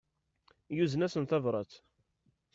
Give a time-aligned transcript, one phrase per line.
[0.77, 1.73] Yuzen-as-n tabrat.